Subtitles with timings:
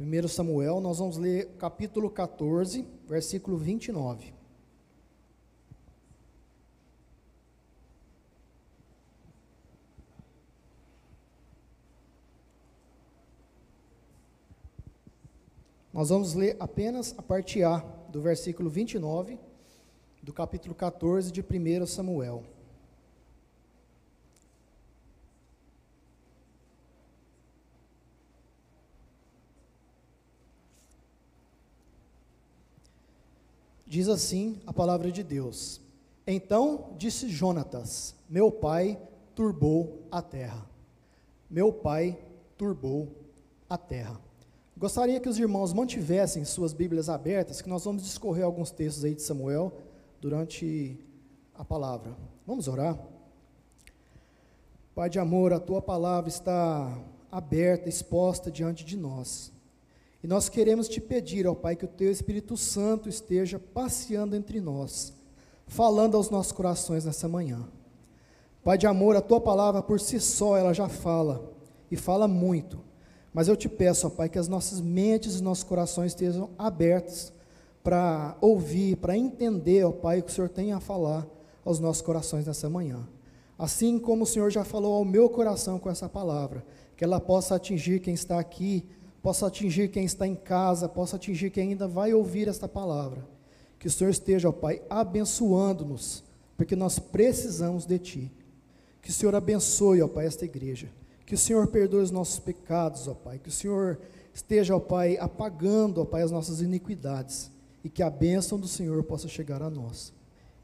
[0.00, 4.32] 1 Samuel, nós vamos ler capítulo 14, versículo 29.
[15.92, 19.38] Nós vamos ler apenas a parte A do versículo 29
[20.22, 22.42] do capítulo 14 de 1 Samuel.
[33.90, 35.80] Diz assim a palavra de Deus:
[36.24, 38.96] Então disse Jonatas: Meu pai
[39.34, 40.64] turbou a terra.
[41.50, 42.16] Meu pai
[42.56, 43.08] turbou
[43.68, 44.20] a terra.
[44.78, 49.12] Gostaria que os irmãos mantivessem suas Bíblias abertas, que nós vamos discorrer alguns textos aí
[49.12, 49.72] de Samuel
[50.20, 50.96] durante
[51.52, 52.16] a palavra.
[52.46, 52.96] Vamos orar?
[54.94, 56.96] Pai de amor, a tua palavra está
[57.28, 59.52] aberta, exposta diante de nós.
[60.22, 64.60] E nós queremos te pedir, ó Pai, que o teu Espírito Santo esteja passeando entre
[64.60, 65.14] nós,
[65.66, 67.66] falando aos nossos corações nessa manhã.
[68.62, 71.50] Pai de amor, a tua palavra por si só, ela já fala,
[71.90, 72.78] e fala muito.
[73.32, 77.32] Mas eu te peço, ó Pai, que as nossas mentes e nossos corações estejam abertos
[77.82, 81.26] para ouvir, para entender, ó Pai, o que o Senhor tem a falar
[81.64, 83.08] aos nossos corações nessa manhã.
[83.58, 86.64] Assim como o Senhor já falou ao meu coração com essa palavra,
[86.96, 88.86] que ela possa atingir quem está aqui
[89.22, 93.26] possa atingir quem está em casa, possa atingir quem ainda vai ouvir esta palavra.
[93.78, 96.22] Que o Senhor esteja, ó Pai, abençoando-nos,
[96.56, 98.32] porque nós precisamos de Ti.
[99.00, 100.88] Que o Senhor abençoe, ó Pai, esta igreja.
[101.24, 103.38] Que o Senhor perdoe os nossos pecados, ó Pai.
[103.38, 103.98] Que o Senhor
[104.34, 107.50] esteja, ó Pai, apagando, ó Pai, as nossas iniquidades.
[107.82, 110.12] E que a bênção do Senhor possa chegar a nós.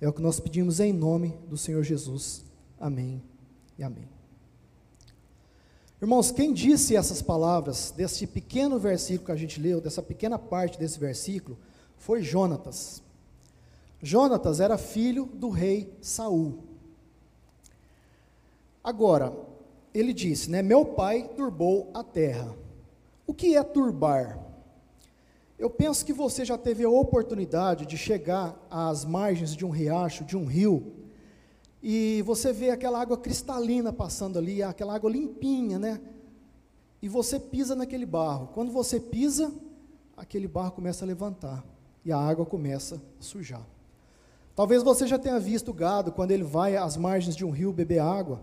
[0.01, 2.45] É o que nós pedimos em nome do Senhor Jesus.
[2.79, 3.23] Amém
[3.79, 4.16] e amém.
[6.01, 10.79] Irmãos, quem disse essas palavras, desse pequeno versículo que a gente leu, dessa pequena parte
[10.79, 11.59] desse versículo,
[11.97, 13.03] foi Jonatas.
[14.03, 16.59] Jonatas era filho do rei Saul.
[18.85, 19.33] Agora,
[19.95, 22.55] ele disse, né, meu pai turbou a terra.
[23.27, 24.39] O que é turbar?
[25.59, 30.25] Eu penso que você já teve a oportunidade de chegar às margens de um riacho,
[30.25, 30.93] de um rio,
[31.89, 36.01] e você vê aquela água cristalina passando ali, aquela água limpinha, né?
[37.01, 38.49] E você pisa naquele barro.
[38.49, 39.55] Quando você pisa,
[40.17, 41.65] aquele barro começa a levantar
[42.05, 43.65] e a água começa a sujar.
[44.57, 47.73] Talvez você já tenha visto o gado quando ele vai às margens de um rio
[47.73, 48.43] beber água,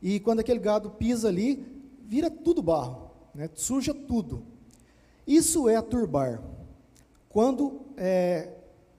[0.00, 1.66] e quando aquele gado pisa ali,
[2.06, 3.50] vira tudo barro, né?
[3.54, 4.44] suja tudo.
[5.26, 6.40] Isso é turbar.
[7.28, 8.52] Quando é,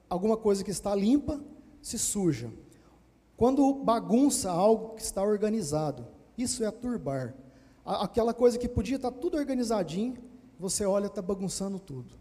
[0.09, 1.39] alguma coisa que está limpa
[1.81, 2.51] se suja.
[3.37, 6.05] Quando bagunça algo que está organizado,
[6.37, 7.35] isso é turbar.
[7.85, 10.17] Aquela coisa que podia estar tudo organizadinho,
[10.59, 12.15] você olha, está bagunçando tudo.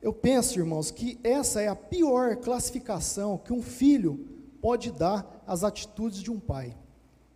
[0.00, 4.28] Eu penso, irmãos, que essa é a pior classificação que um filho
[4.60, 6.76] pode dar às atitudes de um pai.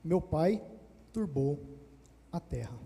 [0.02, 0.62] Meu pai
[1.12, 1.60] turbou
[2.32, 2.76] a terra.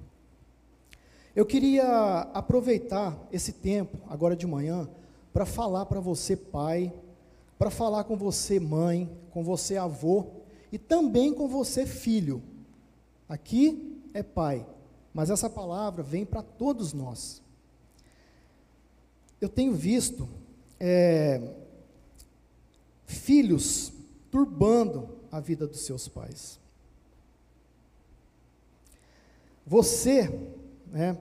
[1.35, 4.89] Eu queria aproveitar esse tempo, agora de manhã,
[5.33, 6.93] para falar para você, pai,
[7.61, 10.29] para falar com você, mãe, com você, avô,
[10.73, 12.43] e também com você, filho.
[13.29, 14.67] Aqui é pai,
[15.13, 17.43] mas essa palavra vem para todos nós.
[19.39, 20.27] Eu tenho visto
[20.81, 21.55] é,
[23.05, 23.93] filhos
[24.31, 26.59] turbando a vida dos seus pais.
[29.67, 30.31] Você,
[30.87, 31.21] né,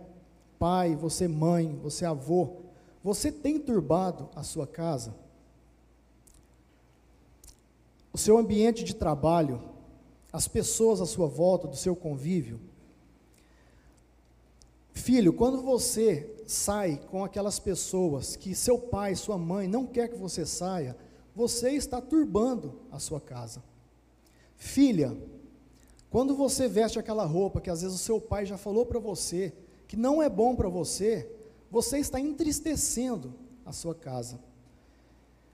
[0.58, 2.62] pai, você mãe, você avô,
[3.04, 5.14] você tem turbado a sua casa?
[8.12, 9.62] O seu ambiente de trabalho,
[10.32, 12.60] as pessoas à sua volta, do seu convívio.
[14.94, 20.18] Filho, quando você sai com aquelas pessoas que seu pai, sua mãe não quer que
[20.18, 20.98] você saia,
[21.36, 23.64] você está turbando a sua casa.
[24.58, 25.16] Filha,
[26.10, 29.54] quando você veste aquela roupa que às vezes o seu pai já falou para você
[29.88, 31.32] que não é bom para você,
[31.72, 33.34] você está entristecendo
[33.66, 34.40] a sua casa.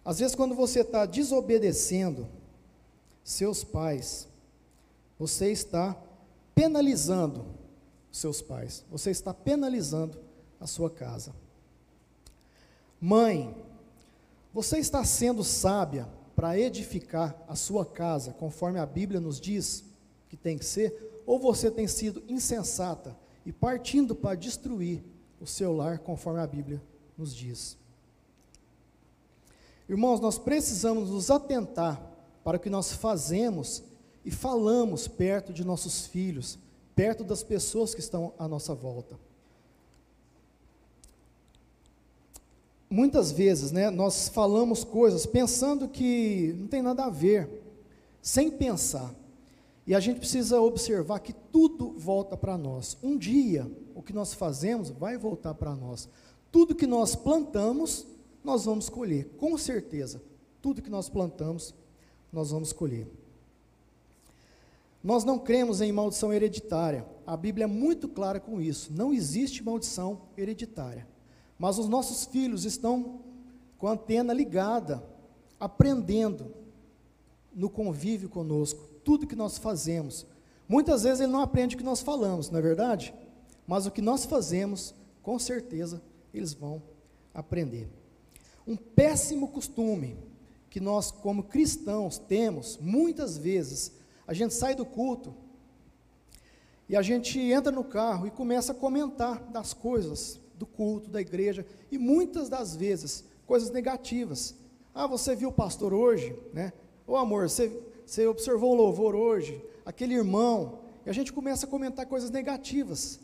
[0.03, 2.27] Às vezes, quando você está desobedecendo,
[3.25, 4.27] seus pais,
[5.17, 5.97] você está
[6.53, 7.43] penalizando
[8.11, 10.19] seus pais, você está penalizando
[10.59, 11.33] a sua casa.
[13.01, 13.53] Mãe,
[14.53, 19.83] você está sendo sábia para edificar a sua casa, conforme a Bíblia nos diz
[20.29, 25.03] que tem que ser, ou você tem sido insensata e partindo para destruir
[25.41, 26.81] o seu lar, conforme a Bíblia
[27.17, 27.75] nos diz?
[29.89, 32.14] Irmãos, nós precisamos nos atentar
[32.45, 33.83] para o que nós fazemos
[34.23, 36.57] e falamos perto de nossos filhos,
[36.95, 39.19] perto das pessoas que estão à nossa volta.
[42.95, 47.49] muitas vezes, né, nós falamos coisas pensando que não tem nada a ver,
[48.21, 49.13] sem pensar.
[49.85, 52.97] E a gente precisa observar que tudo volta para nós.
[53.03, 56.07] Um dia, o que nós fazemos vai voltar para nós.
[56.51, 58.07] Tudo que nós plantamos,
[58.43, 60.21] nós vamos colher, com certeza.
[60.61, 61.75] Tudo que nós plantamos,
[62.35, 63.07] nós vamos colher.
[65.01, 67.05] Nós não cremos em maldição hereditária.
[67.25, 68.91] A Bíblia é muito clara com isso.
[68.91, 71.07] Não existe maldição hereditária.
[71.57, 73.21] Mas os nossos filhos estão
[73.77, 75.01] com a antena ligada,
[75.57, 76.53] aprendendo
[77.53, 80.25] no convívio conosco, tudo que nós fazemos.
[80.67, 83.13] Muitas vezes ele não aprende o que nós falamos, não é verdade?
[83.65, 84.93] Mas o que nós fazemos,
[85.23, 86.01] com certeza,
[86.33, 86.81] eles vão
[87.33, 87.87] aprender.
[88.67, 90.17] Um péssimo costume
[90.75, 93.93] que nós, como cristãos, temos, muitas vezes,
[94.27, 95.33] a gente sai do culto
[96.89, 101.21] e a gente entra no carro e começa a comentar das coisas do culto, da
[101.21, 104.53] igreja, e muitas das vezes, coisas negativas.
[104.93, 106.73] Ah, você viu o pastor hoje, né?
[107.07, 107.71] Ô amor, você,
[108.05, 113.21] você observou o louvor hoje, aquele irmão, e a gente começa a comentar coisas negativas.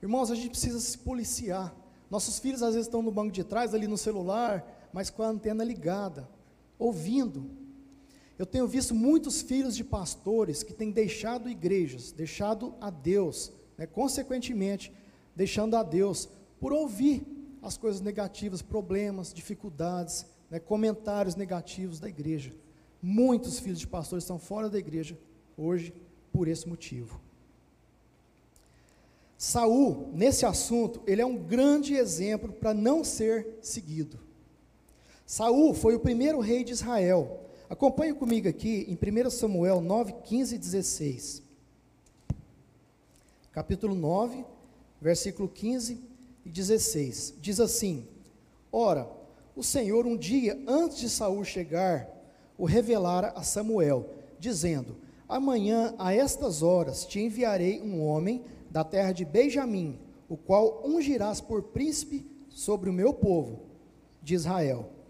[0.00, 1.74] Irmãos, a gente precisa se policiar.
[2.08, 5.26] Nossos filhos às vezes estão no banco de trás, ali no celular, mas com a
[5.26, 6.28] antena ligada,
[6.82, 7.50] ouvindo.
[8.38, 13.86] Eu tenho visto muitos filhos de pastores que têm deixado igrejas, deixado a Deus, né,
[13.86, 14.92] consequentemente,
[15.34, 17.24] deixando a Deus por ouvir
[17.62, 22.52] as coisas negativas, problemas, dificuldades, né, comentários negativos da igreja.
[23.00, 25.16] Muitos filhos de pastores estão fora da igreja
[25.56, 25.94] hoje
[26.32, 27.20] por esse motivo.
[29.38, 34.18] Saul, nesse assunto, ele é um grande exemplo para não ser seguido.
[35.32, 37.40] Saul foi o primeiro rei de Israel.
[37.70, 41.42] Acompanhe comigo aqui em 1 Samuel 9, 15 e 16.
[43.50, 44.44] Capítulo 9,
[45.00, 45.98] versículo 15
[46.44, 47.36] e 16.
[47.40, 48.06] Diz assim:
[48.70, 49.08] Ora,
[49.56, 52.10] o Senhor um dia antes de Saul chegar,
[52.58, 59.12] o revelara a Samuel, dizendo: Amanhã a estas horas te enviarei um homem da terra
[59.12, 63.60] de Benjamim, o qual ungirás por príncipe sobre o meu povo
[64.22, 65.00] de Israel.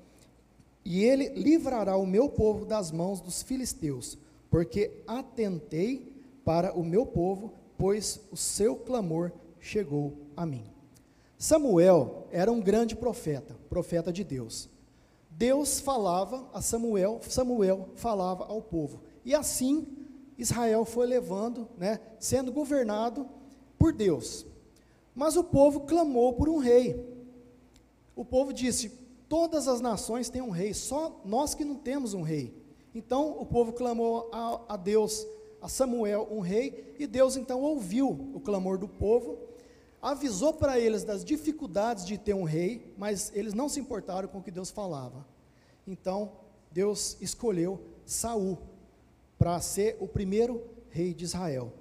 [0.84, 4.18] E ele livrará o meu povo das mãos dos filisteus,
[4.50, 6.12] porque atentei
[6.44, 10.64] para o meu povo, pois o seu clamor chegou a mim.
[11.38, 14.68] Samuel era um grande profeta, profeta de Deus.
[15.30, 19.02] Deus falava a Samuel, Samuel falava ao povo.
[19.24, 19.86] E assim
[20.36, 23.28] Israel foi levando, né, sendo governado
[23.78, 24.46] por Deus.
[25.14, 27.04] Mas o povo clamou por um rei.
[28.14, 28.92] O povo disse:
[29.32, 32.54] Todas as nações têm um rei, só nós que não temos um rei.
[32.94, 35.26] Então o povo clamou a, a Deus,
[35.62, 39.38] a Samuel, um rei, e Deus então ouviu o clamor do povo
[40.02, 44.38] avisou para eles das dificuldades de ter um rei, mas eles não se importaram com
[44.38, 45.24] o que Deus falava.
[45.86, 46.32] Então,
[46.72, 48.58] Deus escolheu Saul
[49.38, 51.72] para ser o primeiro rei de Israel.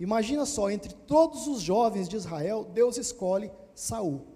[0.00, 4.26] Imagina só, entre todos os jovens de Israel, Deus escolhe Saul.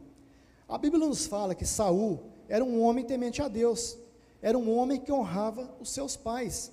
[0.69, 3.97] A Bíblia nos fala que Saul era um homem temente a Deus,
[4.43, 6.71] era um homem que honrava os seus pais.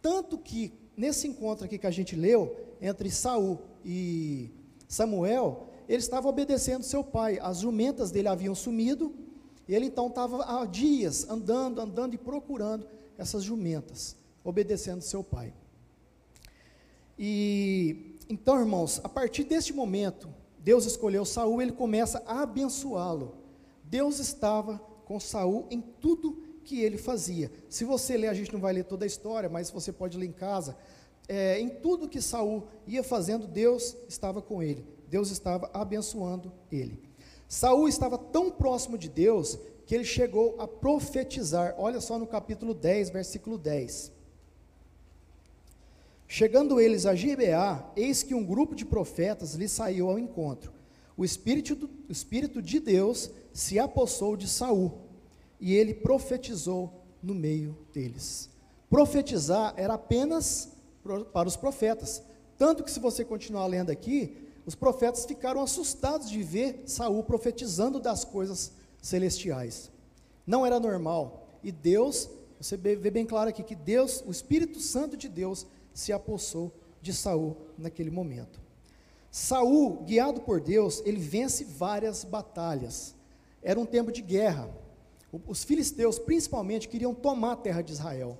[0.00, 4.48] Tanto que nesse encontro aqui que a gente leu entre Saul e
[4.88, 7.38] Samuel, ele estava obedecendo seu pai.
[7.42, 9.14] As jumentas dele haviam sumido,
[9.68, 15.52] e ele então estava há dias andando, andando e procurando essas jumentas, obedecendo seu pai.
[17.18, 20.26] E então, irmãos, a partir deste momento,
[20.58, 23.34] Deus escolheu Saul, ele começa a abençoá-lo.
[23.84, 27.50] Deus estava com Saul em tudo que ele fazia.
[27.66, 30.26] Se você ler, a gente não vai ler toda a história, mas você pode ler
[30.26, 30.76] em casa.
[31.26, 34.86] É, em tudo que Saul ia fazendo, Deus estava com ele.
[35.08, 37.00] Deus estava abençoando ele.
[37.48, 41.74] Saul estava tão próximo de Deus que ele chegou a profetizar.
[41.78, 44.12] Olha só no capítulo 10, versículo 10.
[46.26, 50.77] Chegando eles a Gibeá, eis que um grupo de profetas lhe saiu ao encontro.
[51.18, 55.00] O espírito, o espírito de Deus se apossou de Saul,
[55.60, 58.48] e ele profetizou no meio deles.
[58.88, 60.70] Profetizar era apenas
[61.32, 62.22] para os profetas.
[62.56, 67.98] Tanto que se você continuar lendo aqui, os profetas ficaram assustados de ver Saul profetizando
[67.98, 68.70] das coisas
[69.02, 69.90] celestiais.
[70.46, 71.48] Não era normal.
[71.64, 76.12] E Deus, você vê bem claro aqui que Deus, o Espírito Santo de Deus, se
[76.12, 76.72] apossou
[77.02, 78.67] de Saul naquele momento.
[79.30, 83.14] Saul, guiado por Deus, ele vence várias batalhas.
[83.62, 84.70] Era um tempo de guerra.
[85.46, 88.38] Os filisteus, principalmente, queriam tomar a terra de Israel.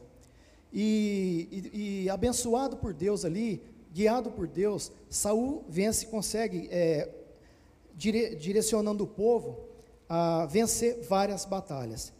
[0.72, 7.08] E, e, e abençoado por Deus ali, guiado por Deus, Saul vence, consegue, é,
[7.94, 9.58] dire, direcionando o povo,
[10.08, 12.12] a vencer várias batalhas.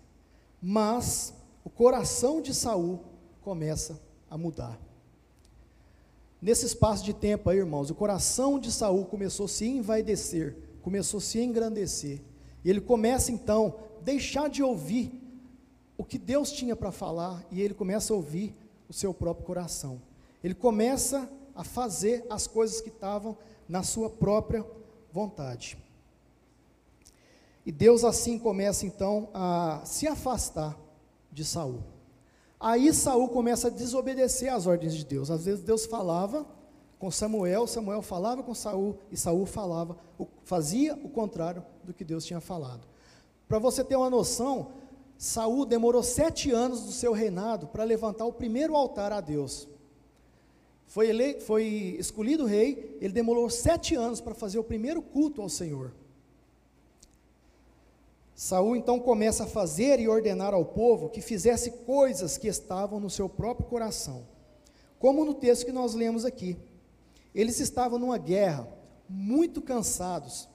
[0.61, 1.33] Mas
[1.65, 3.01] o coração de Saul
[3.41, 3.99] começa
[4.31, 4.79] a mudar.
[6.40, 11.18] Nesse espaço de tempo aí, irmãos, o coração de Saul começou a se envaidecer, começou
[11.18, 12.21] a se engrandecer.
[12.64, 15.12] E ele começa então a deixar de ouvir
[15.97, 18.54] o que Deus tinha para falar e ele começa a ouvir
[18.88, 20.00] o seu próprio coração.
[20.42, 23.37] Ele começa a fazer as coisas que estavam
[23.68, 24.64] na sua própria
[25.12, 25.76] vontade.
[27.66, 30.78] E Deus assim começa então a se afastar
[31.33, 31.83] de Saul.
[32.61, 35.31] Aí Saul começa a desobedecer às ordens de Deus.
[35.31, 36.47] Às vezes Deus falava
[36.99, 39.97] com Samuel, Samuel falava com Saul e Saul falava,
[40.43, 42.88] fazia o contrário do que Deus tinha falado.
[43.47, 44.73] Para você ter uma noção,
[45.17, 49.69] Saul demorou sete anos do seu reinado para levantar o primeiro altar a Deus.
[50.87, 55.49] Foi, ele, foi escolhido rei, ele demorou sete anos para fazer o primeiro culto ao
[55.49, 55.93] Senhor.
[58.40, 63.11] Saul então começa a fazer e ordenar ao povo que fizesse coisas que estavam no
[63.11, 64.28] seu próprio coração.
[64.97, 66.57] Como no texto que nós lemos aqui.
[67.35, 68.68] Eles estavam numa guerra,
[69.09, 70.49] muito cansados.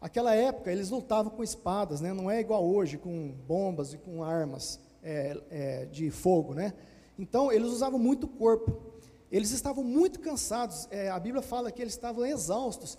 [0.00, 2.12] Aquela época eles lutavam com espadas, né?
[2.12, 6.54] não é igual hoje, com bombas e com armas é, é, de fogo.
[6.54, 6.74] Né?
[7.16, 8.82] Então eles usavam muito o corpo.
[9.30, 10.88] Eles estavam muito cansados.
[10.90, 12.98] É, a Bíblia fala que eles estavam exaustos.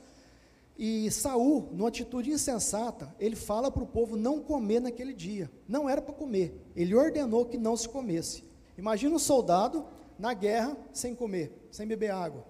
[0.82, 5.52] E Saul, numa atitude insensata, ele fala para o povo não comer naquele dia.
[5.68, 6.58] Não era para comer.
[6.74, 8.46] Ele ordenou que não se comesse.
[8.78, 9.86] Imagina um soldado
[10.18, 12.46] na guerra sem comer, sem beber água.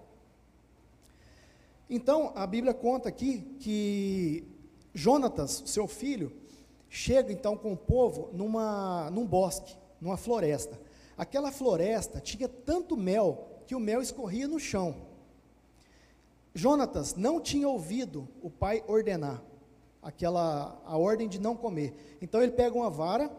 [1.90, 4.44] Então, a Bíblia conta aqui que
[4.94, 6.32] Jonatas, seu filho,
[6.88, 10.80] chega então com o povo numa, num bosque, numa floresta.
[11.18, 15.09] Aquela floresta tinha tanto mel que o mel escorria no chão.
[16.60, 19.42] Jonatas não tinha ouvido o pai ordenar
[20.02, 22.18] aquela a ordem de não comer.
[22.20, 23.30] Então ele pega uma vara,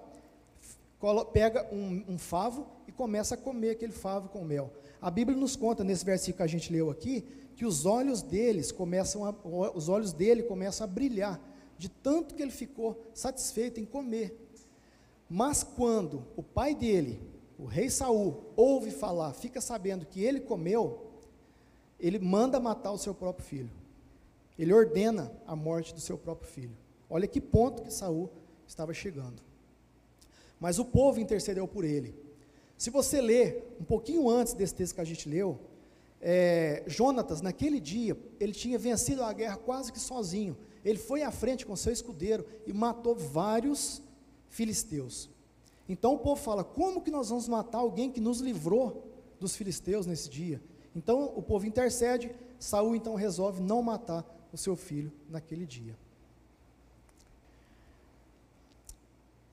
[1.31, 4.73] pega um, um, favo e começa a comer aquele favo com mel.
[4.99, 7.23] A Bíblia nos conta nesse versículo que a gente leu aqui
[7.55, 9.35] que os olhos deles começam a,
[9.75, 11.39] os olhos dele começam a brilhar
[11.77, 14.35] de tanto que ele ficou satisfeito em comer.
[15.29, 17.21] Mas quando o pai dele,
[17.59, 21.10] o rei Saul, ouve falar, fica sabendo que ele comeu,
[22.01, 23.71] ele manda matar o seu próprio filho.
[24.57, 26.75] Ele ordena a morte do seu próprio filho.
[27.09, 28.29] Olha que ponto que Saul
[28.67, 29.41] estava chegando.
[30.59, 32.15] Mas o povo intercedeu por ele.
[32.77, 35.59] Se você ler um pouquinho antes desse texto que a gente leu,
[36.19, 40.57] é, Jonatas, naquele dia, ele tinha vencido a guerra quase que sozinho.
[40.83, 44.01] Ele foi à frente com seu escudeiro e matou vários
[44.49, 45.29] filisteus.
[45.87, 49.07] Então o povo fala: como que nós vamos matar alguém que nos livrou
[49.39, 50.61] dos filisteus nesse dia?
[50.95, 55.97] Então o povo intercede, Saul então resolve não matar o seu filho naquele dia.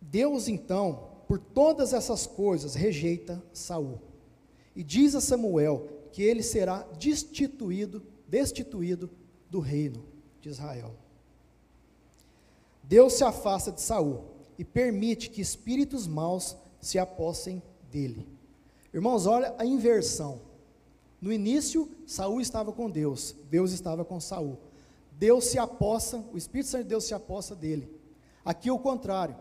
[0.00, 4.00] Deus então, por todas essas coisas, rejeita Saul.
[4.74, 9.10] E diz a Samuel que ele será destituído, destituído
[9.50, 10.04] do reino
[10.40, 10.94] de Israel.
[12.82, 14.24] Deus se afasta de Saul
[14.58, 18.26] e permite que espíritos maus se apossem dele.
[18.92, 20.40] Irmãos, olha a inversão.
[21.20, 24.58] No início, Saul estava com Deus, Deus estava com Saul.
[25.12, 27.92] Deus se apossa, o Espírito Santo de Deus se apossa dele.
[28.44, 29.36] Aqui o contrário.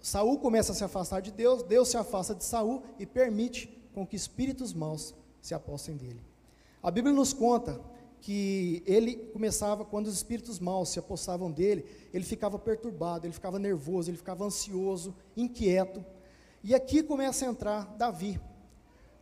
[0.00, 4.06] Saul começa a se afastar de Deus, Deus se afasta de Saul e permite com
[4.06, 6.20] que espíritos maus se apossem dele.
[6.82, 7.80] A Bíblia nos conta
[8.20, 13.58] que ele começava, quando os espíritos maus se apossavam dele, ele ficava perturbado, ele ficava
[13.58, 16.04] nervoso, ele ficava ansioso, inquieto.
[16.62, 18.40] E aqui começa a entrar Davi.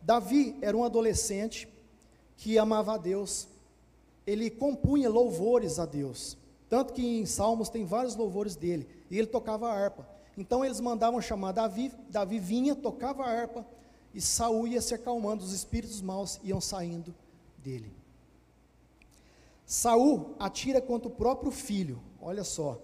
[0.07, 1.67] Davi era um adolescente
[2.37, 3.45] que amava a Deus,
[4.25, 6.37] ele compunha louvores a Deus,
[6.69, 10.07] tanto que em Salmos tem vários louvores dele, e ele tocava a harpa.
[10.37, 13.67] Então eles mandavam chamar Davi, Davi vinha, tocava a harpa,
[14.13, 17.13] e Saul ia se acalmando, os espíritos maus iam saindo
[17.57, 17.91] dele.
[19.65, 22.81] Saul atira contra o próprio filho, olha só.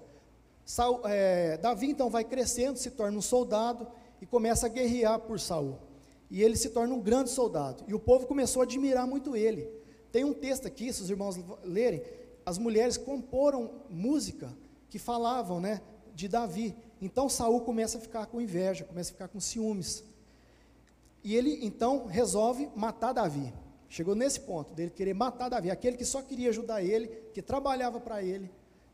[0.65, 3.87] Saul, é, Davi então vai crescendo, se torna um soldado
[4.21, 5.79] e começa a guerrear por Saul
[6.33, 7.83] e ele se torna um grande soldado.
[7.87, 9.69] E o povo começou a admirar muito ele.
[10.11, 12.01] Tem um texto aqui, se os irmãos lerem,
[12.43, 14.51] as mulheres comporam música
[14.89, 15.79] que falavam, né,
[16.15, 16.75] de Davi.
[16.99, 20.03] Então Saul começa a ficar com inveja, começa a ficar com ciúmes.
[21.23, 23.53] E ele então resolve matar Davi.
[23.87, 27.99] Chegou nesse ponto dele querer matar Davi, aquele que só queria ajudar ele, que trabalhava
[27.99, 28.49] para ele,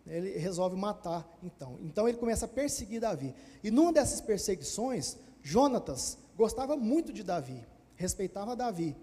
[0.06, 1.78] ele resolve matar então.
[1.84, 3.34] Então ele começa a perseguir Davi.
[3.64, 7.66] E numa dessas perseguições, Jonatas gostava muito de Davi,
[7.98, 8.96] respeitava Davi.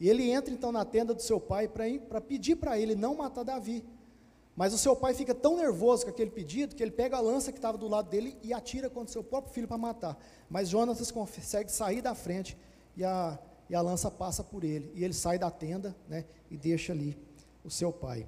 [0.00, 3.44] E ele entra então na tenda do seu pai para pedir para ele não matar
[3.44, 3.84] Davi.
[4.56, 7.52] Mas o seu pai fica tão nervoso com aquele pedido que ele pega a lança
[7.52, 10.18] que estava do lado dele e atira contra o seu próprio filho para matar.
[10.50, 12.58] Mas Jonatas consegue sair da frente
[12.96, 13.38] e a,
[13.70, 14.90] e a lança passa por ele.
[14.96, 17.16] E ele sai da tenda né, e deixa ali
[17.64, 18.26] o seu pai.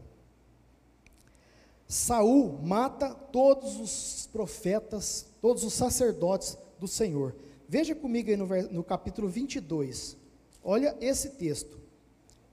[1.88, 7.34] Saul mata todos os profetas, todos os sacerdotes do Senhor.
[7.74, 10.16] Veja comigo aí no, no capítulo 22.
[10.62, 11.76] Olha esse texto.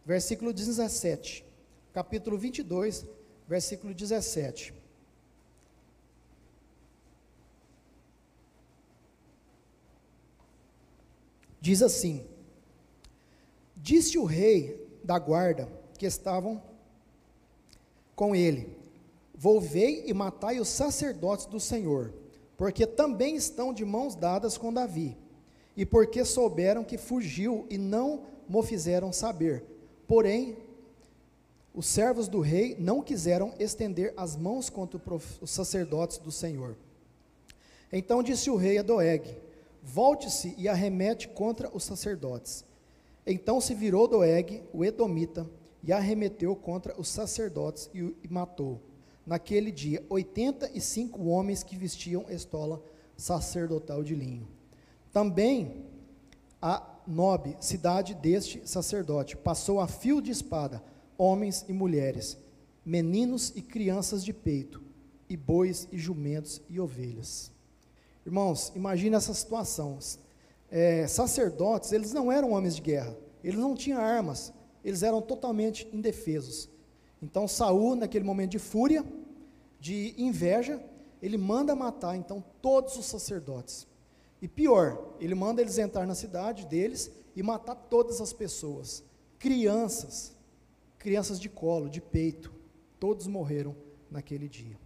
[0.03, 1.45] Versículo 17.
[1.93, 3.05] Capítulo 22,
[3.47, 4.73] versículo 17.
[11.61, 12.25] Diz assim:
[13.77, 16.59] Disse o rei da guarda que estavam
[18.15, 18.75] com ele:
[19.35, 22.11] Volvei e matai os sacerdotes do Senhor,
[22.61, 25.17] porque também estão de mãos dadas com Davi,
[25.75, 29.65] e porque souberam que fugiu e não mo fizeram saber.
[30.07, 30.55] Porém,
[31.73, 35.01] os servos do rei não quiseram estender as mãos contra
[35.41, 36.77] os sacerdotes do Senhor.
[37.91, 39.35] Então disse o rei a Doeg:
[39.81, 42.63] Volte-se e arremete contra os sacerdotes.
[43.25, 45.49] Então se virou Doeg, o Edomita,
[45.83, 48.79] e arremeteu contra os sacerdotes e, e matou
[49.25, 52.81] naquele dia 85 homens que vestiam estola
[53.15, 54.47] sacerdotal de linho.
[55.11, 55.85] Também
[56.61, 60.83] a Nobe, cidade deste sacerdote, passou a fio de espada
[61.17, 62.37] homens e mulheres,
[62.85, 64.81] meninos e crianças de peito,
[65.29, 67.51] e bois e jumentos e ovelhas.
[68.25, 69.97] Irmãos, imagine essa situação.
[70.69, 75.87] É, sacerdotes, eles não eram homens de guerra, eles não tinham armas, eles eram totalmente
[75.91, 76.69] indefesos.
[77.21, 79.05] Então Saul, naquele momento de fúria,
[79.79, 80.83] de inveja,
[81.21, 83.87] ele manda matar então todos os sacerdotes.
[84.41, 89.03] E pior, ele manda eles entrar na cidade deles e matar todas as pessoas,
[89.37, 90.35] crianças,
[90.97, 92.51] crianças de colo, de peito,
[92.99, 93.75] todos morreram
[94.09, 94.77] naquele dia.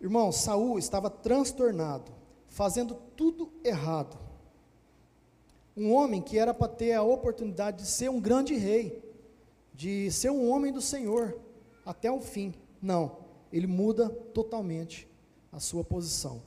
[0.00, 2.12] Irmão, Saul estava transtornado,
[2.48, 4.16] fazendo tudo errado.
[5.76, 9.02] Um homem que era para ter a oportunidade de ser um grande rei,
[9.74, 11.38] de ser um homem do Senhor
[11.84, 12.54] até o fim.
[12.80, 13.18] Não,
[13.52, 15.08] ele muda totalmente
[15.52, 16.42] a sua posição.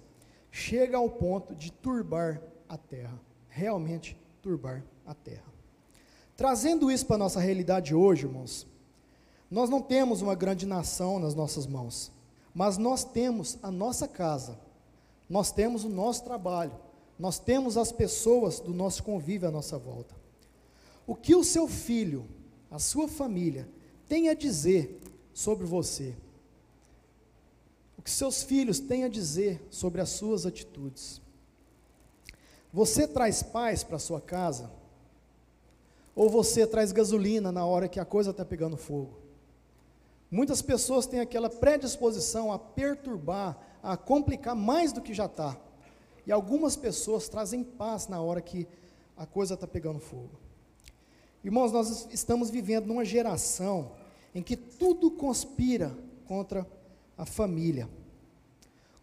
[0.52, 5.46] Chega ao ponto de turbar a terra, realmente turbar a terra.
[6.36, 8.66] Trazendo isso para a nossa realidade hoje, irmãos,
[9.50, 12.12] nós não temos uma grande nação nas nossas mãos,
[12.54, 14.60] mas nós temos a nossa casa,
[15.28, 16.72] nós temos o nosso trabalho,
[17.20, 20.16] nós temos as pessoas do nosso convívio à nossa volta.
[21.06, 22.26] O que o seu filho,
[22.72, 23.68] a sua família,
[24.08, 25.02] tem a dizer
[25.34, 26.16] sobre você?
[27.98, 31.22] O que seus filhos têm a dizer sobre as suas atitudes?
[32.72, 34.72] Você traz paz para sua casa?
[36.16, 39.20] Ou você traz gasolina na hora que a coisa está pegando fogo?
[40.32, 45.58] Muitas pessoas têm aquela predisposição a perturbar, a complicar mais do que já está.
[46.26, 48.68] E algumas pessoas trazem paz na hora que
[49.18, 50.40] a coisa está pegando fogo.
[51.44, 53.92] Irmãos, nós estamos vivendo numa geração
[54.34, 56.68] em que tudo conspira contra
[57.18, 57.90] a família.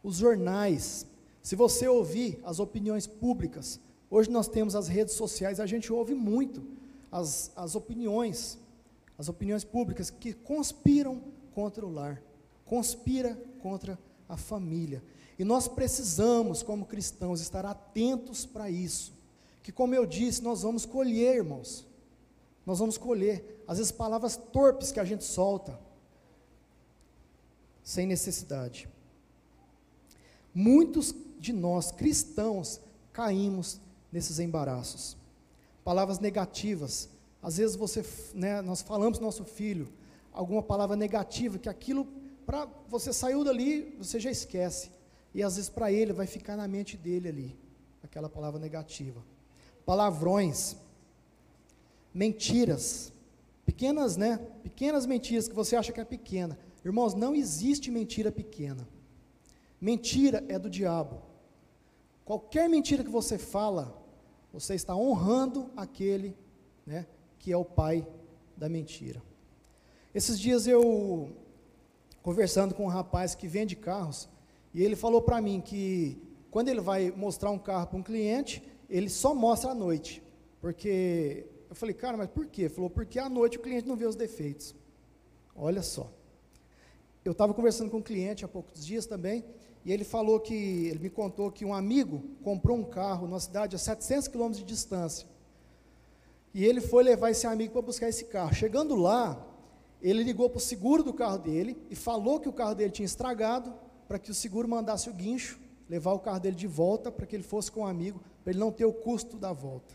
[0.03, 1.07] Os jornais,
[1.43, 6.15] se você ouvir as opiniões públicas, hoje nós temos as redes sociais, a gente ouve
[6.15, 6.63] muito
[7.11, 8.59] as, as opiniões,
[9.19, 11.21] as opiniões públicas que conspiram
[11.55, 12.23] contra o lar,
[12.65, 13.99] conspira contra a
[14.35, 15.05] família.
[15.39, 19.13] E nós precisamos, como cristãos, estar atentos para isso.
[19.63, 21.87] Que, como eu disse, nós vamos colher, irmãos.
[22.65, 23.63] Nós vamos colher.
[23.69, 25.79] Às vezes, palavras torpes que a gente solta,
[27.85, 28.89] sem necessidade.
[30.55, 32.81] Muitos de nós, cristãos,
[33.13, 33.79] caímos
[34.11, 35.17] nesses embaraços.
[35.85, 37.11] Palavras negativas.
[37.43, 38.03] Às vezes você,
[38.35, 39.93] né, nós falamos nosso filho
[40.37, 42.07] alguma palavra negativa, que aquilo,
[42.47, 44.91] para você saiu dali, você já esquece.
[45.35, 47.59] E às vezes para ele vai ficar na mente dele ali,
[48.03, 49.23] aquela palavra negativa.
[49.85, 50.77] Palavrões,
[52.15, 53.13] mentiras,
[53.65, 54.39] pequenas, né?
[54.63, 56.59] Pequenas mentiras que você acha que é pequena.
[56.85, 58.89] Irmãos, não existe mentira pequena.
[59.81, 61.21] Mentira é do diabo.
[62.25, 64.03] Qualquer mentira que você fala,
[64.53, 66.37] você está honrando aquele,
[66.87, 67.07] né,
[67.39, 68.07] que é o pai
[68.57, 69.23] da mentira.
[70.15, 71.31] Esses dias eu
[72.27, 74.29] conversando com um rapaz que vende carros,
[74.75, 78.61] e ele falou para mim que quando ele vai mostrar um carro para um cliente,
[78.91, 80.21] ele só mostra à noite.
[80.61, 82.63] Porque eu falei, cara, mas por quê?
[82.63, 84.75] Ele falou, porque à noite o cliente não vê os defeitos.
[85.55, 86.11] Olha só.
[87.25, 89.45] Eu estava conversando com um cliente há poucos dias também,
[89.85, 93.77] e ele falou que, ele me contou que um amigo comprou um carro numa cidade
[93.77, 95.29] a 700 quilômetros de distância.
[96.53, 98.53] E ele foi levar esse amigo para buscar esse carro.
[98.53, 99.41] Chegando lá,
[100.03, 103.07] ele ligou para o seguro do carro dele e falou que o carro dele tinha
[103.07, 103.75] estragado,
[104.07, 107.35] para que o seguro mandasse o guincho, levar o carro dele de volta, para que
[107.35, 109.95] ele fosse com um amigo, para ele não ter o custo da volta.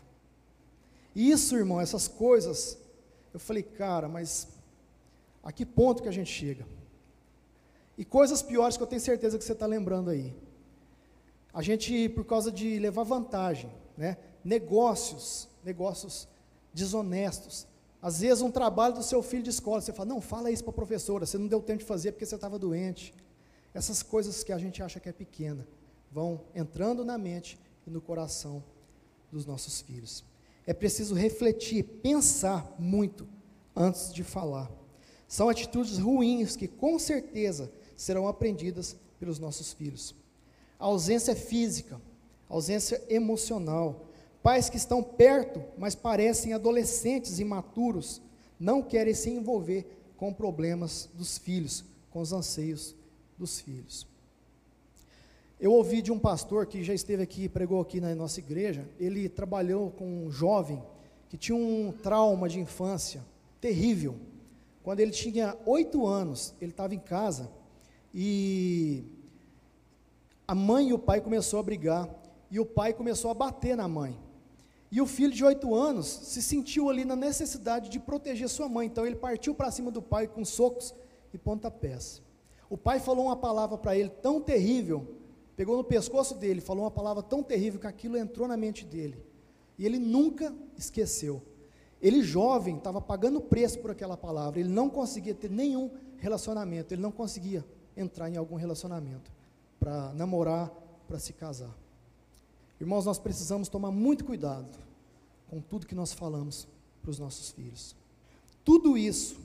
[1.14, 2.78] Isso, irmão, essas coisas,
[3.32, 4.48] eu falei, cara, mas
[5.42, 6.66] a que ponto que a gente chega?
[7.96, 10.34] E coisas piores que eu tenho certeza que você está lembrando aí.
[11.52, 14.16] A gente, por causa de levar vantagem, né?
[14.42, 16.26] negócios, negócios
[16.72, 17.66] desonestos.
[18.02, 20.72] Às vezes, um trabalho do seu filho de escola, você fala, não, fala isso para
[20.72, 23.14] a professora, você não deu tempo de fazer porque você estava doente.
[23.72, 25.66] Essas coisas que a gente acha que é pequena,
[26.10, 28.62] vão entrando na mente e no coração
[29.30, 30.24] dos nossos filhos.
[30.66, 33.26] É preciso refletir, pensar muito
[33.74, 34.70] antes de falar.
[35.28, 40.14] São atitudes ruins que com certeza serão aprendidas pelos nossos filhos.
[40.78, 42.00] A ausência física,
[42.48, 44.06] ausência emocional,
[44.42, 48.20] Pais que estão perto, mas parecem adolescentes imaturos,
[48.58, 52.94] não querem se envolver com problemas dos filhos, com os anseios
[53.38, 54.06] dos filhos.
[55.60, 59.28] Eu ouvi de um pastor que já esteve aqui, pregou aqui na nossa igreja, ele
[59.28, 60.82] trabalhou com um jovem
[61.28, 63.22] que tinha um trauma de infância
[63.60, 64.16] terrível.
[64.82, 67.48] Quando ele tinha oito anos, ele estava em casa
[68.12, 69.04] e
[70.46, 72.08] a mãe e o pai começou a brigar
[72.50, 74.18] e o pai começou a bater na mãe.
[74.92, 78.86] E o filho de oito anos se sentiu ali na necessidade de proteger sua mãe,
[78.86, 80.94] então ele partiu para cima do pai com socos
[81.32, 82.20] e pontapés.
[82.68, 85.16] O pai falou uma palavra para ele tão terrível,
[85.56, 89.16] pegou no pescoço dele, falou uma palavra tão terrível que aquilo entrou na mente dele.
[89.78, 91.40] E ele nunca esqueceu.
[91.98, 97.00] Ele, jovem, estava pagando preço por aquela palavra, ele não conseguia ter nenhum relacionamento, ele
[97.00, 97.64] não conseguia
[97.96, 99.32] entrar em algum relacionamento
[99.80, 100.70] para namorar,
[101.08, 101.81] para se casar.
[102.82, 104.66] Irmãos, nós precisamos tomar muito cuidado
[105.48, 106.66] com tudo que nós falamos
[107.00, 107.94] para os nossos filhos.
[108.64, 109.38] Tudo isso,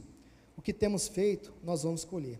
[0.57, 2.39] o que temos feito, nós vamos colher.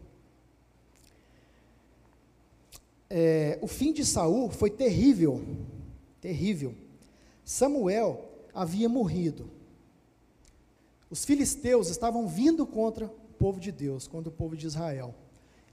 [3.12, 5.40] É, o fim de Saul foi terrível,
[6.20, 6.74] terrível.
[7.46, 9.52] Samuel havia morrido.
[11.12, 15.14] Os filisteus estavam vindo contra o povo de Deus, contra o povo de Israel.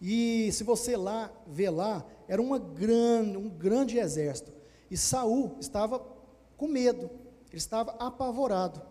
[0.02, 4.52] E se você lá vê lá, era uma gran, um grande exército.
[4.90, 6.00] E Saul estava
[6.56, 7.10] com medo,
[7.50, 8.82] ele estava apavorado,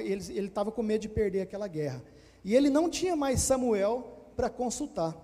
[0.00, 2.02] ele, ele estava com medo de perder aquela guerra.
[2.44, 5.16] E ele não tinha mais Samuel para consultar.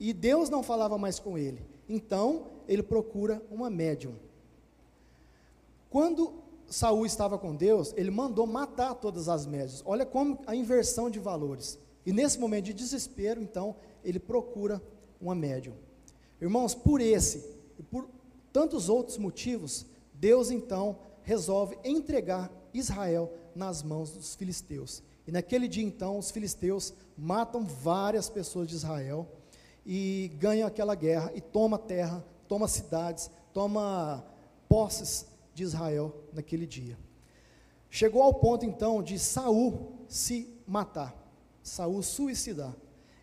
[0.00, 1.60] E Deus não falava mais com ele.
[1.88, 4.14] Então, ele procura uma médium.
[5.90, 6.34] Quando
[6.66, 9.82] Saul estava com Deus, ele mandou matar todas as médias.
[9.84, 11.78] Olha como a inversão de valores.
[12.04, 14.80] E nesse momento de desespero, então, ele procura
[15.20, 15.74] uma médium.
[16.40, 17.58] Irmãos, por esse
[17.90, 18.08] por
[18.52, 25.02] tantos outros motivos, Deus então resolve entregar Israel nas mãos dos filisteus.
[25.26, 29.28] E naquele dia então, os filisteus matam várias pessoas de Israel
[29.84, 34.24] e ganham aquela guerra e toma terra, toma cidades, toma
[34.68, 36.98] posses de Israel naquele dia.
[37.90, 41.14] Chegou ao ponto então de Saul se matar,
[41.62, 42.74] Saul suicidar.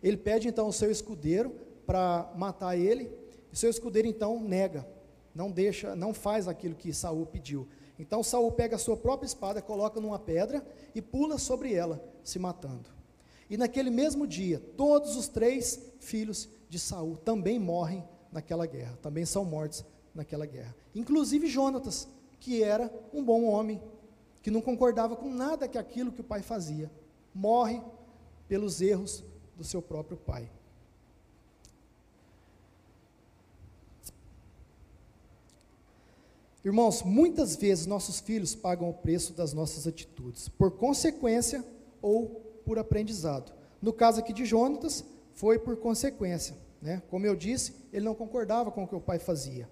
[0.02, 1.50] Ele pede então o seu escudeiro
[1.84, 3.10] para matar ele,
[3.52, 4.86] e seu escudeiro então nega
[5.36, 7.68] não deixa, não faz aquilo que Saul pediu.
[7.98, 12.38] Então Saul pega a sua própria espada, coloca numa pedra e pula sobre ela, se
[12.38, 12.88] matando.
[13.48, 19.26] E naquele mesmo dia, todos os três filhos de Saul também morrem naquela guerra, também
[19.26, 20.74] são mortos naquela guerra.
[20.94, 22.08] Inclusive Jonatas,
[22.40, 23.80] que era um bom homem,
[24.42, 26.90] que não concordava com nada que aquilo que o pai fazia,
[27.34, 27.82] morre
[28.48, 29.22] pelos erros
[29.54, 30.50] do seu próprio pai.
[36.66, 41.64] Irmãos, muitas vezes nossos filhos pagam o preço das nossas atitudes, por consequência
[42.02, 42.26] ou
[42.64, 43.52] por aprendizado.
[43.80, 46.56] No caso aqui de Jonatas, foi por consequência.
[46.82, 47.00] Né?
[47.08, 49.68] Como eu disse, ele não concordava com o que o pai fazia.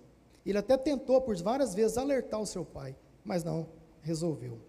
[0.47, 3.67] Ele até tentou por várias vezes alertar o seu pai, mas não
[4.01, 4.61] resolveu.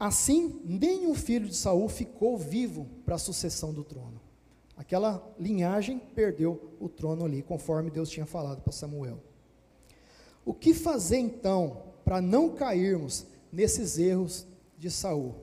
[0.00, 4.22] Assim, nenhum filho de Saul ficou vivo para a sucessão do trono.
[4.74, 9.20] Aquela linhagem perdeu o trono ali, conforme Deus tinha falado para Samuel.
[10.44, 15.34] O que fazer então para não cairmos nesses erros de Saul?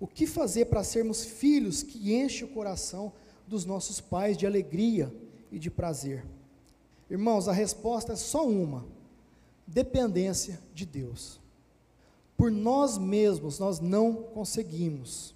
[0.00, 3.12] O que fazer para sermos filhos que enchem o coração
[3.46, 5.12] dos nossos pais de alegria
[5.50, 6.24] e de prazer?
[7.10, 8.84] Irmãos, a resposta é só uma:
[9.66, 11.40] dependência de Deus.
[12.36, 15.34] Por nós mesmos nós não conseguimos.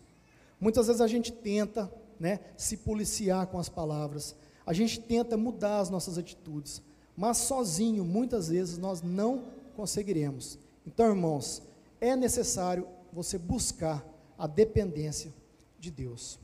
[0.59, 4.37] Muitas vezes a gente tenta, né, se policiar com as palavras.
[4.67, 6.83] A gente tenta mudar as nossas atitudes
[7.17, 9.45] mas sozinho, muitas vezes, nós não
[9.77, 10.59] conseguiremos.
[10.87, 11.63] Então, irmãos,
[12.01, 14.05] é necessário você buscar
[14.39, 15.33] a dependência
[15.79, 16.39] de Deus.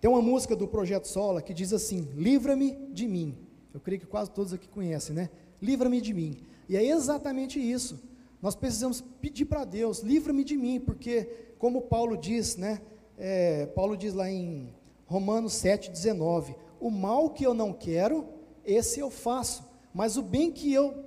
[0.00, 3.36] Tem uma música do Projeto Sola que diz assim: Livra-me de mim.
[3.72, 5.30] Eu creio que quase todos aqui conhecem, né?
[5.60, 6.36] Livra-me de mim.
[6.68, 8.00] E é exatamente isso.
[8.42, 11.24] Nós precisamos pedir para Deus: livra-me de mim, porque,
[11.58, 12.80] como Paulo diz, né?
[13.18, 14.68] É, Paulo diz lá em
[15.06, 18.26] Romanos 7,19: O mal que eu não quero,
[18.66, 21.04] esse eu faço, mas o bem que eu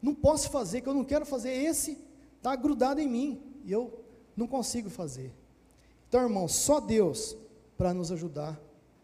[0.00, 1.98] não posso fazer, que eu não quero fazer, esse
[2.36, 4.04] está grudado em mim e eu
[4.36, 5.32] não consigo fazer.
[6.08, 7.36] Então, irmão, só Deus
[7.76, 8.60] para nos ajudar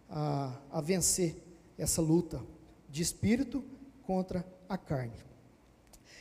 [0.08, 1.36] a, a vencer
[1.76, 2.40] essa luta
[2.88, 3.64] de espírito
[4.04, 5.16] contra a carne.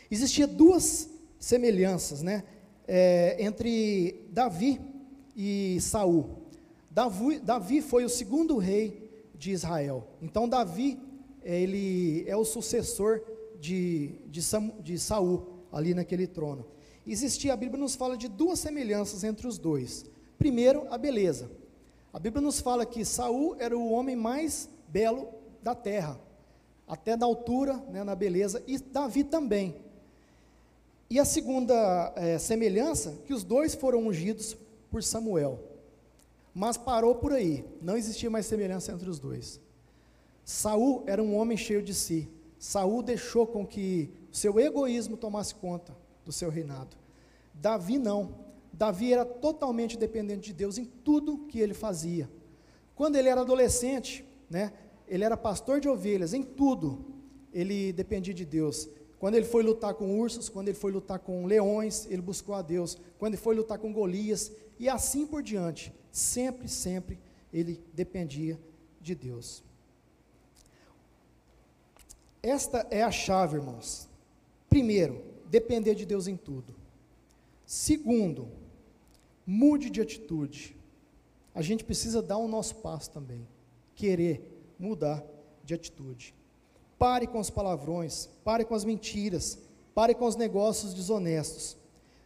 [0.10, 2.44] Existia duas semelhanças, né,
[2.88, 4.80] é, entre Davi
[5.36, 6.44] e Saul.
[6.90, 9.04] Davi, Davi foi o segundo rei
[9.36, 10.08] de Israel.
[10.22, 11.00] Então Davi
[11.44, 13.22] ele é o sucessor
[13.60, 16.66] de, de, Sam, de Saul ali naquele trono.
[17.06, 20.06] Existia, a Bíblia nos fala de duas semelhanças entre os dois.
[20.38, 21.50] Primeiro, a beleza.
[22.14, 25.28] A Bíblia nos fala que Saul era o homem mais belo
[25.62, 26.20] da terra,
[26.88, 29.76] até na altura, né, na beleza, e Davi também.
[31.10, 34.56] E a segunda é, semelhança, que os dois foram ungidos
[34.90, 35.60] por Samuel.
[36.54, 39.60] Mas parou por aí, não existia mais semelhança entre os dois.
[40.44, 42.30] Saul era um homem cheio de si.
[42.60, 46.96] Saul deixou com que seu egoísmo tomasse conta do seu reinado.
[47.54, 48.36] Davi não.
[48.72, 52.30] Davi era totalmente dependente de Deus em tudo que ele fazia.
[52.96, 54.74] Quando ele era adolescente, né,
[55.08, 57.06] ele era pastor de ovelhas, em tudo
[57.54, 58.90] ele dependia de Deus.
[59.20, 62.62] Quando ele foi lutar com ursos, quando ele foi lutar com leões, ele buscou a
[62.62, 62.98] Deus.
[63.18, 67.20] Quando ele foi lutar com Golias, e assim por diante, sempre, sempre
[67.54, 68.60] ele dependia
[69.00, 69.64] de Deus.
[72.44, 74.10] Esta é a chave, irmãos.
[74.70, 76.76] Primeiro, depender de Deus em tudo.
[77.66, 78.50] Segundo,
[79.48, 80.76] mude de atitude.
[81.56, 83.48] A gente precisa dar o nosso passo também.
[83.96, 84.42] Querer
[84.78, 85.24] mudar
[85.64, 86.36] de atitude.
[87.00, 89.58] Pare com os palavrões, pare com as mentiras,
[89.96, 91.78] pare com os negócios desonestos.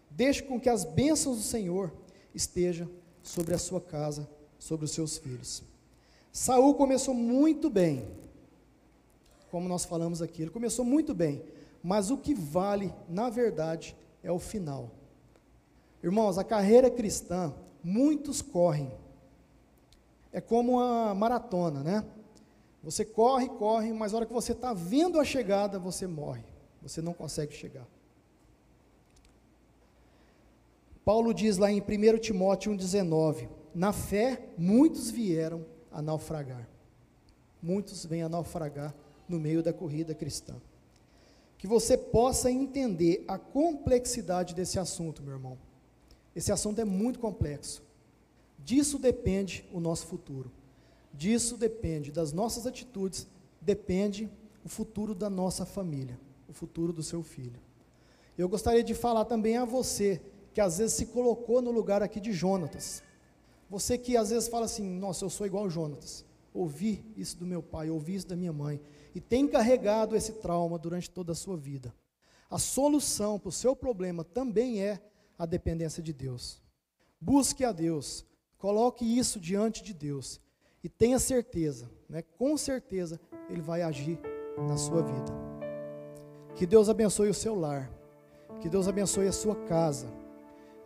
[0.10, 1.93] Deixe com que as bênçãos do Senhor
[2.34, 2.89] estejam
[3.21, 4.27] sobre a sua casa,
[4.58, 5.62] sobre os seus filhos.
[6.32, 8.08] Saul começou muito bem,
[9.52, 11.44] como nós falamos aqui, ele começou muito bem,
[11.82, 14.92] mas o que vale, na verdade, é o final.
[16.04, 18.92] Irmãos, a carreira cristã, muitos correm.
[20.32, 22.06] É como uma maratona, né?
[22.84, 26.44] Você corre, corre, mas na hora que você está vendo a chegada, você morre.
[26.82, 27.88] Você não consegue chegar.
[31.04, 36.68] Paulo diz lá em 1 Timóteo 1,19: Na fé, muitos vieram a naufragar.
[37.62, 38.94] Muitos vêm a naufragar
[39.28, 40.56] no meio da corrida cristã.
[41.58, 45.58] Que você possa entender a complexidade desse assunto, meu irmão.
[46.36, 47.82] Esse assunto é muito complexo.
[48.60, 50.52] Disso depende o nosso futuro.
[51.13, 53.28] Disso depende das nossas atitudes,
[53.60, 54.30] depende
[54.63, 57.60] o futuro da nossa família, o futuro do seu filho.
[58.38, 60.22] Eu gostaria de falar também a você
[60.54, 63.02] que às vezes se colocou no lugar aqui de Jonatas.
[63.70, 66.24] Você que às vezes fala assim: "Nossa, eu sou igual Jonatas.
[66.58, 68.82] Ouvi isso do meu pai, ouvi isso da minha mãe
[69.13, 71.93] e tem carregado esse trauma durante toda a sua vida.
[72.50, 75.00] A solução para o seu problema também é
[75.38, 76.60] a dependência de Deus.
[77.22, 78.26] Busque a Deus,
[78.58, 80.41] coloque isso diante de Deus
[80.84, 83.20] e tenha certeza, né, com certeza,
[83.52, 84.20] Ele vai agir
[84.67, 85.32] na sua vida.
[86.56, 87.88] Que Deus abençoe o seu lar,
[88.62, 90.12] que Deus abençoe a sua casa,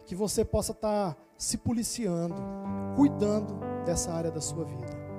[0.06, 2.36] que você possa estar se policiando,
[2.98, 5.11] cuidando dessa área da sua vida.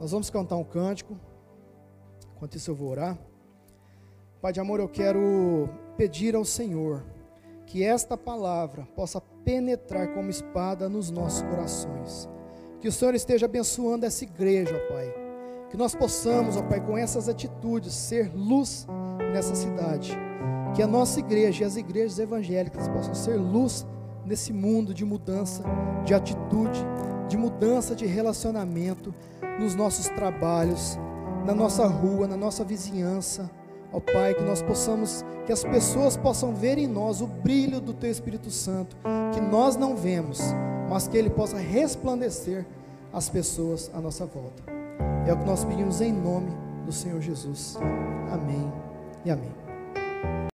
[0.00, 1.18] Nós vamos cantar um cântico.
[2.36, 3.18] Enquanto isso eu vou orar.
[4.40, 7.02] Pai de amor, eu quero pedir ao Senhor
[7.66, 12.28] que esta palavra possa penetrar como espada nos nossos corações.
[12.80, 15.14] Que o Senhor esteja abençoando essa igreja, ó Pai.
[15.70, 18.86] Que nós possamos, ó Pai, com essas atitudes, ser luz
[19.32, 20.16] nessa cidade.
[20.74, 23.86] Que a nossa igreja e as igrejas evangélicas possam ser luz
[24.24, 25.62] nesse mundo de mudança
[26.04, 26.84] de atitude,
[27.28, 29.14] de mudança de relacionamento
[29.58, 30.98] nos nossos trabalhos,
[31.44, 33.50] na nossa rua, na nossa vizinhança.
[33.92, 37.94] Ó Pai, que nós possamos, que as pessoas possam ver em nós o brilho do
[37.94, 38.96] Teu Espírito Santo,
[39.32, 40.40] que nós não vemos,
[40.88, 42.66] mas que Ele possa resplandecer
[43.12, 44.62] as pessoas à nossa volta.
[45.26, 46.50] É o que nós pedimos em nome
[46.84, 47.76] do Senhor Jesus.
[48.30, 48.72] Amém
[49.24, 50.46] e amém.